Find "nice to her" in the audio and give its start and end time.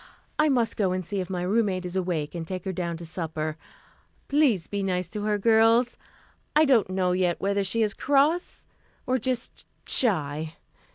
4.81-5.37